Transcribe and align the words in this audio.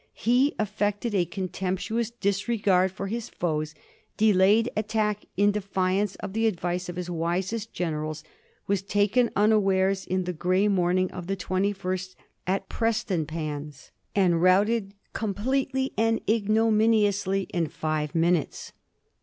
He 0.17 0.55
affected 0.57 1.13
a 1.13 1.25
contemptuous 1.25 2.09
disregard 2.09 2.91
for 2.91 3.05
his 3.05 3.29
foes, 3.29 3.75
delayed 4.17 4.67
attack 4.75 5.25
in 5.37 5.51
defiance 5.51 6.15
of 6.15 6.33
the 6.33 6.47
advice 6.47 6.89
of 6.89 6.95
his 6.95 7.07
wisest 7.07 7.71
gen 7.71 7.93
erals, 7.93 8.23
was 8.65 8.81
taken 8.81 9.29
unawares 9.35 10.07
in 10.07 10.23
the 10.23 10.33
gray 10.33 10.67
morning 10.67 11.11
of 11.11 11.27
the 11.27 11.37
21st 11.37 12.15
at 12.47 12.67
Prestonpans, 12.67 13.91
and 14.15 14.41
routed 14.41 14.95
completely 15.13 15.93
and 15.95 16.19
ignominiously 16.27 17.43
in 17.53 17.67
five 17.67 18.15
minutes. 18.15 18.73